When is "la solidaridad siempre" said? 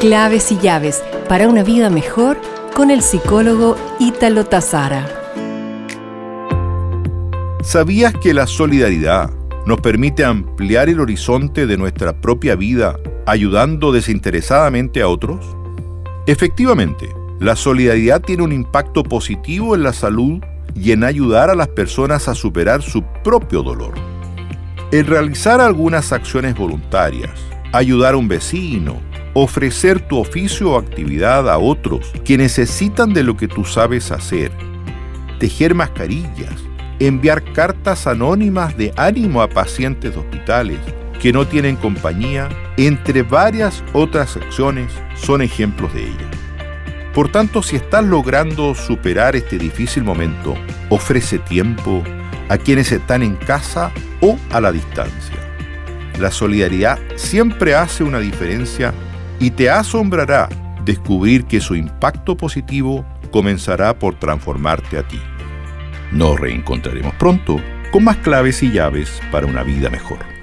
56.18-57.74